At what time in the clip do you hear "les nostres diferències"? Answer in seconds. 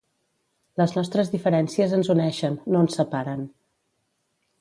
0.81-1.93